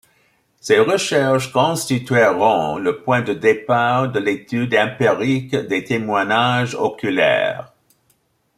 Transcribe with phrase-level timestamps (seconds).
[0.59, 7.71] Ces recherches constitueront le point de départ de l'étude empirique des témoignages oculaires.